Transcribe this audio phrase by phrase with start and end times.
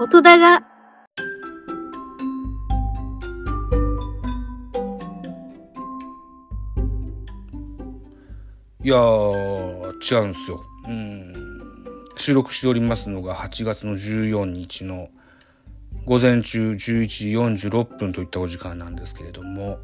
[0.00, 0.62] 音だが、
[8.84, 10.64] いや、違うんですよ。
[10.86, 11.34] うん。
[12.16, 15.08] 収録しておりますのが8月の14日の
[16.04, 16.76] 午前中11
[17.08, 17.30] 時
[17.68, 19.80] 46分といったお時間なんですけれども、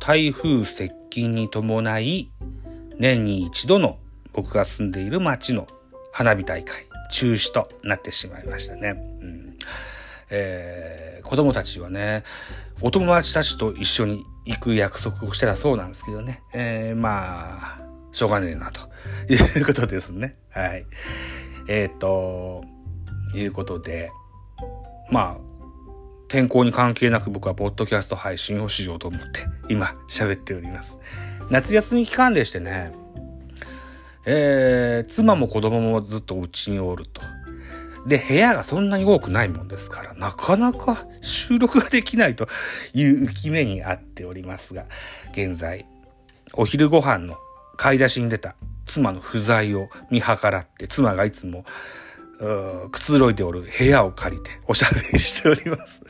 [0.00, 2.30] 台風接近に伴い、
[2.98, 3.98] 年に一度の
[4.32, 5.66] 僕が住んでいる町の
[6.12, 8.90] 花火大会、中止となってしまいましたね。
[9.20, 9.56] うん
[10.30, 12.22] えー子供たちはね、
[12.82, 16.42] お友達たちと一緒に行く約束をしてたそうなんですけどね。
[16.52, 17.78] えーまあ、
[18.12, 18.82] しょうがねえな、と
[19.32, 20.36] いうことですね。
[20.50, 20.86] はい。
[21.66, 22.62] えっ、と、
[23.34, 24.12] いうことで、
[25.10, 25.54] まあ、
[26.28, 30.98] 天候に関係なく僕はポッドキャスト配信をしようと思って今喋っております。
[31.50, 32.92] 夏休み期間でしてね、
[34.26, 37.20] えー、妻も子供もずっとうちにおると。
[38.06, 42.46] で、部屋がそんなに多くないもんですから、なかなか収録ができないと
[42.92, 44.86] いう浮き目にあっておりますが、
[45.32, 45.86] 現在、
[46.52, 47.36] お昼ご飯の
[47.76, 51.64] 買い出しに出た妻の不在を見計らって、妻がいつも、
[52.90, 56.02] くつろいでおる部屋を借りておしゃべりしております。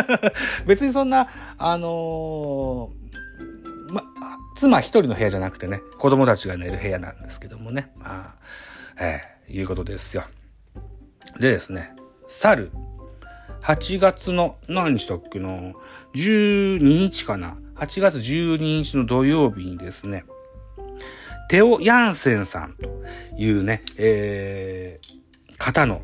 [0.66, 4.02] 別にそんな、あのーま、
[4.56, 7.92] 妻一人の部屋じゃなくてね、子供たちが寝る部屋なんですけどもね。
[7.96, 8.34] まあ、
[8.98, 10.24] ええいうことですよ。
[11.38, 11.94] でですね、
[12.26, 12.72] 去る
[13.62, 15.48] 8月の何日だっけな、
[16.14, 20.24] 12日かな？8月12日の土曜日にですね、
[21.48, 22.90] テオ・ヤンセンさんと
[23.36, 26.00] いうね、えー、方の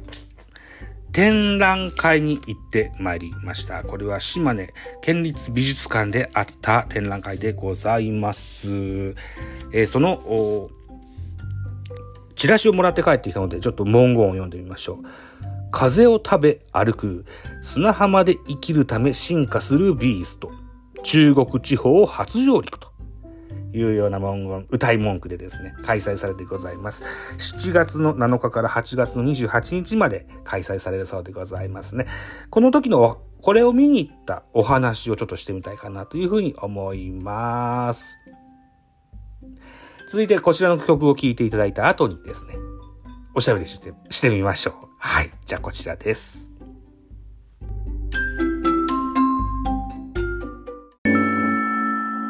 [1.12, 3.84] 展覧会に行ってまいりました。
[3.84, 9.14] これは島根県立美術館であった展覧会でございます。
[9.72, 10.70] えーその、
[12.34, 14.96] チラシをもらって帰ってきたので、ちょっと文言を読んでみましょう。
[15.70, 17.24] 風を食べ歩く
[17.62, 20.50] 砂浜で生きるため進化するビースト。
[21.02, 22.91] 中国地方初上陸と
[23.72, 27.02] いうような文言、歌い文句でですね、開催されてございます。
[27.38, 32.06] 7月の7日から8月の28日まで開催されるそうでございますね。
[32.50, 38.16] この時のこれを見に行ったお話をちょっとしてみたいかなというふうに思います。
[40.08, 42.56] 続いてこちらの曲を聴いていただいた後にですね、
[43.34, 44.88] おしゃべりしてしてみましょう。
[44.98, 45.32] はい。
[45.46, 46.52] じゃあこちらです。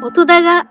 [0.03, 0.66] 音だが、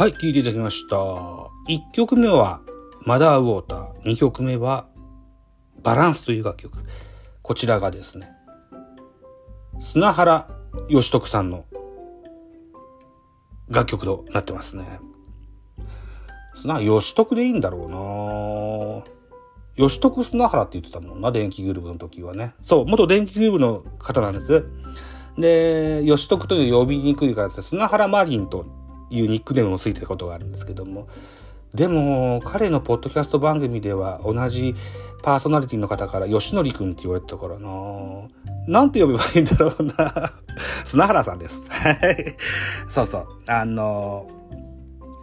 [0.00, 0.96] はい、聴いていただきました。
[0.96, 2.62] 1曲目は
[3.04, 4.02] マダーウォーター。
[4.04, 4.86] 2曲目は
[5.82, 6.78] バランスという楽曲。
[7.42, 8.30] こちらがですね、
[9.78, 10.48] 砂原
[10.88, 11.66] 義徳さんの
[13.68, 15.00] 楽曲となってますね。
[16.54, 19.12] 砂義徳でいいんだろうな
[19.76, 22.54] 義徳砂原って言ってたもんな、電気グループの時はね。
[22.62, 24.64] そう、元電気グループの方なんです。
[25.36, 28.79] で、義徳という呼びにくいからですね、砂原マリンと
[29.10, 31.08] いうニックネームもついてることがあるんですけども、
[31.74, 34.74] でも、彼のポッドキャスト番組では同じ
[35.22, 37.68] パーソナリティの方から吉典くんって言われてたからな
[38.66, 40.32] なんて呼べばいいんだろうな
[40.84, 41.64] 砂原さんです。
[41.68, 42.36] はい。
[42.88, 43.26] そうそう。
[43.46, 44.28] あの、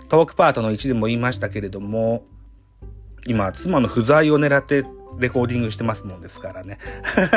[0.08, 2.24] トークパートの1でも言いましたけれども、
[3.26, 4.86] 今、妻の不在を狙って
[5.20, 6.78] レコーディングしてますもんですからね。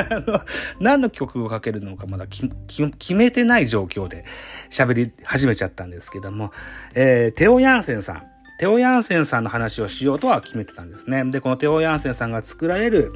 [0.78, 4.24] 何の曲をかけるのかまだ決めてない状況で
[4.70, 6.53] 喋り始めちゃったんですけども、
[6.94, 8.22] えーテオ・ヤンセンさん。
[8.58, 11.25] テオ・ヤンセンさんの話をしようとは決めてたんですね。
[11.25, 13.12] で、このテオ・ヤンセンさんが作られる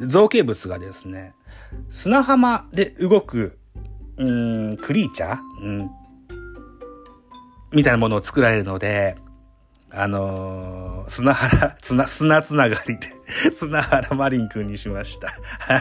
[0.00, 1.34] 造形物がですね、
[1.90, 3.58] 砂浜で動く、
[4.18, 4.24] う
[4.70, 5.90] ん、クリーチャー、うん、
[7.72, 9.16] みたいなものを作られるので、
[9.90, 13.08] あのー砂原、砂、砂つながりで、
[13.52, 15.34] 砂原マリンくんにしました。
[15.58, 15.78] は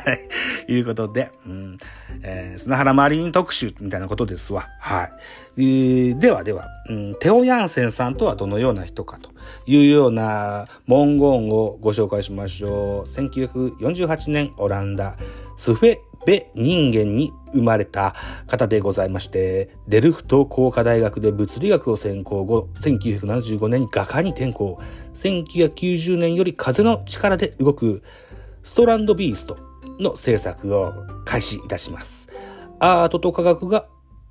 [0.67, 0.73] い。
[0.73, 1.77] いうことで、うん
[2.23, 4.67] えー砂原マリン特集みたいなことですわ。
[4.79, 5.11] はい。
[5.57, 9.29] えーではでは、うん、テオ・ヤンセンさんとはどのような人かと
[9.67, 13.09] いうような文言をご紹介しましょう。
[13.09, 15.15] 1948年オランダ、
[15.57, 15.99] スフェ
[16.29, 18.13] ベ人間に生まれた
[18.45, 24.79] 方でございまして、デルフト工科大学で物理学を専攻後、1975年に画家に転校、
[25.15, 28.03] 1990年より風の力で動く
[28.61, 29.57] ストランドビースト
[29.99, 30.93] の制作を
[31.25, 32.29] 開始いたします。
[32.79, 33.87] アートと科学が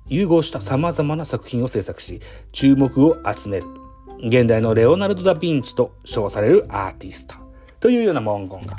[0.07, 2.21] 融合した様々な作品を制作し、
[2.53, 3.67] 注目を集める。
[4.21, 7.35] 現代のレオナルド・ダ・ヴィンチと称されるアーティスト。
[7.79, 8.75] というような文言が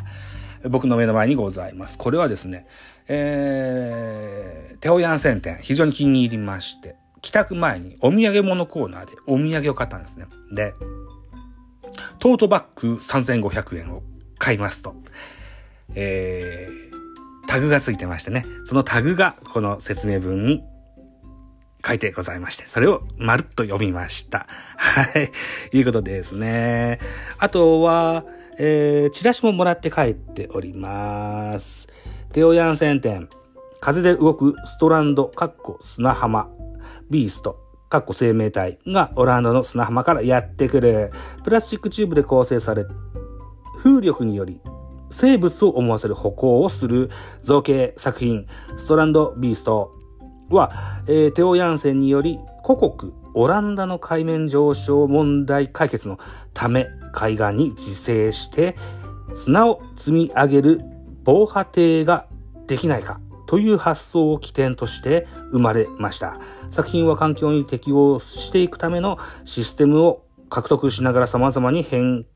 [0.69, 1.97] 僕の目の前にございます。
[1.97, 2.67] これはですね、
[3.09, 10.27] えー、テオヤンセン展、非常に気に入りまして、帰宅前にお土産物コーナーでお土産を買ったんですね。
[10.53, 10.75] で、
[12.19, 14.03] トートバッグ3500円を
[14.39, 14.95] 買いますと、
[15.95, 20.63] えー、タグがついてましてね、そのタグがこの説明文に
[21.87, 24.47] 書いてございまして、それをまるっと読みました。
[24.77, 25.33] はい。
[25.77, 27.01] いうことですね。
[27.39, 28.25] あとは、
[28.59, 31.89] えー、チラシももらって帰っております。
[32.33, 33.29] テオヤンセン店、
[33.81, 36.51] 風で動くストランド、カッコ砂浜、
[37.11, 37.59] ビースト、
[37.89, 38.79] かっこ生命体。
[38.87, 41.11] がオランダの砂浜からやってくる。
[41.45, 42.87] プラスチックチューブで構成され、
[43.83, 44.61] 風力により
[45.11, 47.11] 生物を思わせる歩行をする。
[47.43, 48.47] 造形作品、
[48.79, 49.97] ストランド・ビースト。
[50.51, 50.73] は、
[51.07, 56.19] えー、テオ・ヤンセンにより、古国、オランダの海面上昇問題解決の
[56.55, 58.77] ため、海岸に自生して、
[59.35, 60.81] 砂を積み上げる
[61.25, 62.27] 防波堤が
[62.67, 66.39] できないかという発想を起点として生まれました。
[66.71, 72.27] 作品は環境に適応していくためのシステムを獲得しながら様々に変、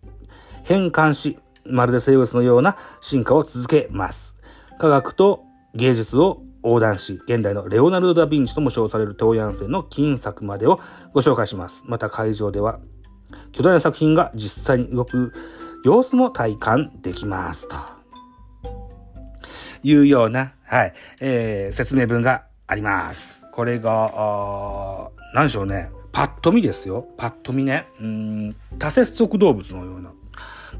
[0.64, 4.36] 変換し、まるで生物のような進化を続けます。
[4.78, 5.44] 科学と
[5.74, 10.80] 芸術を横断し、現代のレオナルド・ダ・ヴィンチとも称される東洋線の金作までを
[11.12, 11.82] ご紹介します。
[11.86, 12.80] また会場では、
[13.52, 15.32] 巨大な作品が実際に動く
[15.84, 17.76] 様子も体感できますと。
[19.82, 23.46] いうような、はい、えー、説明文があります。
[23.52, 25.90] これが、何でしょうね。
[26.10, 27.06] パッと見ですよ。
[27.18, 27.86] パッと見ね。
[28.00, 30.12] うん、多節足動物のような、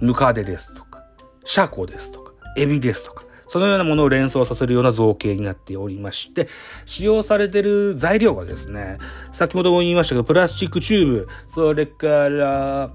[0.01, 1.05] ムカデですとか、
[1.45, 3.25] シャコですとか、エビですとか、
[3.55, 6.49] そのようなものを連想させるような造形になっておりまして、
[6.87, 8.99] 使用されてる材料がですね、
[9.33, 12.91] 先ほども言いましたけど、プラスチックチューブ、それから、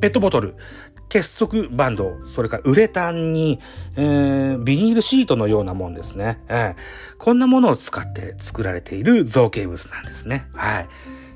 [0.00, 0.54] ペットボトル、
[1.08, 3.58] 結束バンド、それからウレタンに、
[3.96, 7.16] えー、ビニールシートのようなもんですね、えー。
[7.18, 10.46] こんなものを使って作られている造形物なんですね。
[10.54, 10.88] はい。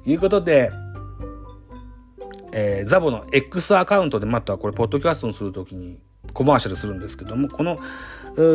[0.07, 0.71] いうことで、
[2.53, 5.99] えー、ザボの X アカウントでまたこれ、ポッドキャストにするときに
[6.39, 7.81] コマーシャルするんですけども、この、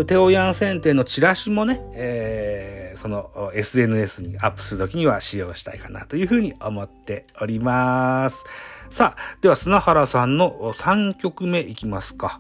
[0.06, 8.46] テオヤン選定のチラシもね、えー、その SNS にアップするときには使用したいかなというふうに思っております。
[8.90, 12.40] さあ、では砂原さんの3曲目いきますか。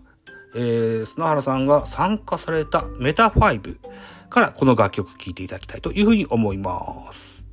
[0.55, 3.75] えー、砂原さんが参加されたメタ5
[4.29, 7.43] からこの楽曲聴いていただきたいというふうに思います。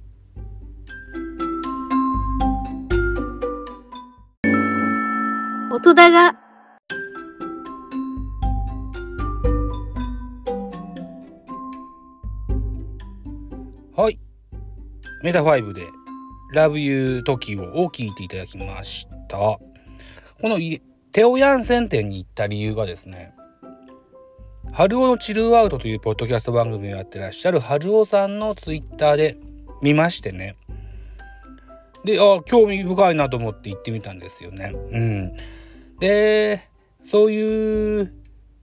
[5.72, 6.49] 音だが
[15.22, 15.86] メタ5で
[16.54, 19.36] Love You Tokyo を聴いていただきました。
[19.36, 19.60] こ
[20.42, 20.58] の
[21.12, 23.34] テオヤンセン店に行った理由がですね、
[24.72, 29.36] 春尾のチルアウトというポッドキャスト番組をやってらっしゃる春尾さんのツイッターで
[29.82, 30.56] 見ましてね。
[32.04, 34.72] で、あ、興味深いなと思って行ってみたんですよね。
[34.74, 35.32] うん。
[35.98, 36.68] で、
[37.02, 38.12] そういう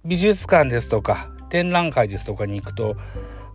[0.06, 2.96] 美術館ですとか、展覧会ですとかに行くと、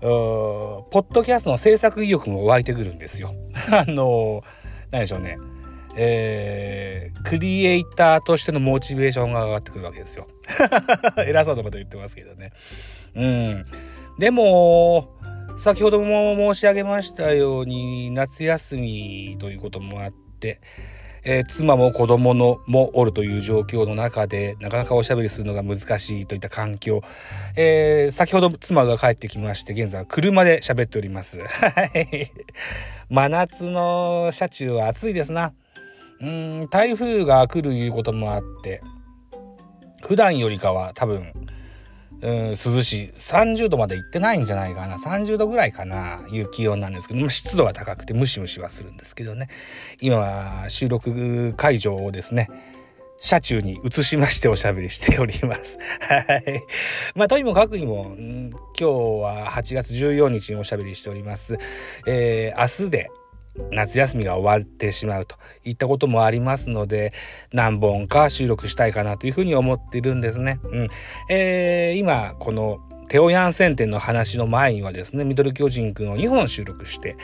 [0.03, 3.35] ポッドキャストの制作意欲も湧いてくるんですよ。
[3.71, 4.43] あの、
[4.91, 5.39] 何でしょうね。
[5.95, 10.27] えー、クリエイターとしてのモチベーションが上がってくるわけですよ。
[11.27, 12.53] 偉そうなこと言ってますけどね。
[13.15, 13.65] うん。
[14.19, 15.11] でも、
[15.59, 20.61] 先ほども申し上げましたように、夏休みということもあって、
[21.25, 27.03] えー、妻も子供のもおるという状況の中で、なかなかおしゃべりするのが難しいといった環境。
[27.57, 31.39] えー、先ほど妻が帰ってきまして、現在は車で喋っております。
[31.39, 32.33] はい。
[33.09, 35.53] 真夏の車中は暑いですな。
[36.21, 38.81] うん、台風が来るいうこともあって、
[40.03, 41.33] 普段よりかは多分、
[42.23, 43.11] うん、涼しい。
[43.11, 44.97] 30度まで行ってないんじゃないかな。
[44.97, 46.25] 30度ぐらいかな。
[46.31, 49.49] いう気温なんですけど、湿度は高くてムシムシはするんですけどね。
[50.01, 52.49] 今は収録会場をですね、
[53.23, 55.79] 車中に移しましておしゃべりしております。
[56.01, 56.65] はい。
[57.15, 61.57] まあ、とにもかくにも、今日は8月14日におしゃべりしております。
[62.07, 63.11] えー、明日で、
[63.71, 67.13] 夏休みが終わってしまうといったこともありますので
[67.53, 70.59] 何本か収録したいかなというふうに思っているんですね。
[70.65, 70.89] うん
[71.29, 72.79] えー、今この
[73.09, 77.17] テオヤンセン店の話の前にはですねミドル巨人くんを2本収録して、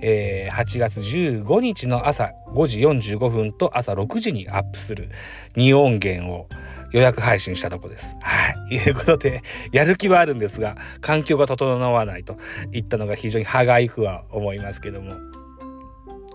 [0.00, 5.10] えー、8月15日の朝5時45分と朝6時にアップする
[5.56, 6.48] 2音源を
[6.90, 8.16] 予約配信したとこです。
[8.20, 8.74] はい。
[8.74, 9.42] いうことで、
[9.72, 12.38] やる気はあるんですが、環境が整わないと
[12.72, 15.37] いったのが非常に歯がゆくは思いますけども。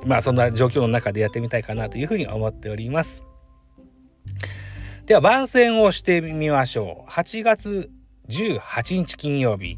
[0.05, 3.23] まあそんな状況の中でやってみたいかなというふうに思っております。
[5.05, 7.09] では番宣をしてみましょう。
[7.09, 7.89] 8月
[8.29, 9.77] 18日金曜日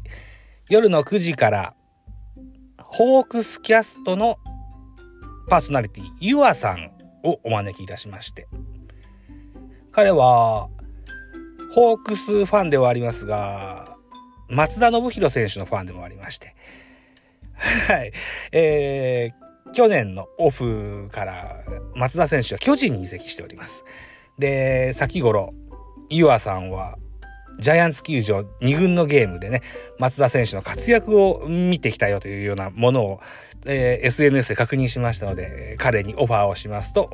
[0.68, 1.74] 夜の9時から
[2.76, 4.38] ホークスキャストの
[5.48, 6.90] パーソナリティ、ユアさん
[7.22, 8.46] をお招きいたしまして、
[9.92, 10.68] 彼は、
[11.72, 13.96] ホークスファンではありますが、
[14.48, 16.54] 松田信弘選手のファンでもありまして、
[17.88, 18.12] はい、
[18.52, 19.45] えー、
[19.76, 21.62] 去年のオフから
[21.94, 23.84] 松田選手は巨人に移籍しております。
[24.38, 25.52] で、先頃、
[26.08, 26.96] ユアさんは
[27.58, 29.60] ジャイアンツ球場2軍のゲームでね、
[29.98, 33.20] 松田選手の活躍を見てきたよというようなものを、
[33.66, 37.10] えー、SNS で確認しましたので、彼にオファーをしますと、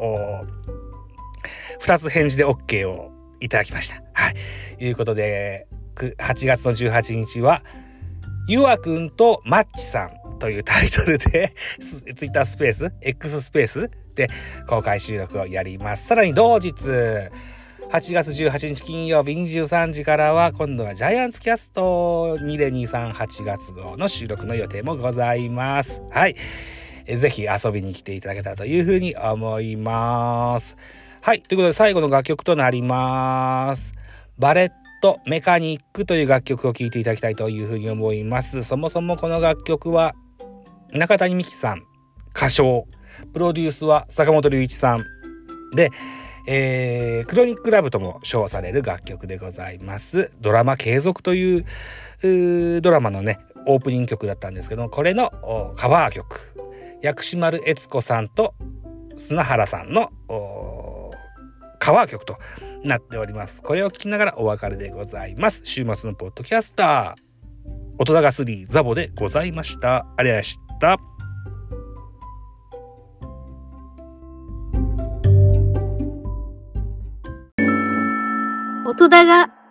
[1.80, 4.00] 2つ返事で OK をいただきました。
[4.12, 4.36] はい。
[4.78, 5.66] ということで、
[5.96, 7.64] 8月の18日は、
[8.46, 14.28] ゆあくんとマッチさんというタイトルで、ツイッタースペース、X スペースで
[14.68, 16.08] 公開収録をやります。
[16.08, 17.30] さらに同日、8
[18.12, 26.02] 月18日金曜日23時からは今度はジャイアンツキャスト2023-8月号の収録の予定もございます。
[26.10, 26.34] はい。
[27.06, 30.76] ぜひ遊びに来ていただけたらというふうに思います。
[31.20, 31.42] はい。
[31.42, 33.92] ということで最後の楽曲となります。
[34.38, 34.70] バレッ
[35.02, 38.64] トメカニックという楽曲を聴いていただきたいというふうに思います。
[38.64, 40.14] そもそもこの楽曲は
[40.92, 41.86] 中谷美紀さん
[42.36, 42.86] 歌唱。
[43.32, 45.04] プロデュースは坂本龍一さん。
[45.74, 45.90] で、
[46.46, 50.30] えー、クロニックラブとも称される楽曲でございます。
[50.40, 51.66] ドラマ継続という
[52.80, 56.40] ドラマのね、オープニング曲だったんですけどこれのカバー曲。
[57.00, 58.54] 薬師丸悦子さんと
[59.16, 60.10] 砂原さんの
[61.78, 62.38] カバー曲と
[62.84, 63.62] なっております。
[63.62, 65.62] これを聞きながらお別れでございます。
[65.64, 67.22] 週末のポッドキャスター、
[67.98, 69.96] 音高3ザボでございました。
[69.96, 70.71] ありがとうございました。
[78.84, 79.61] 音だが。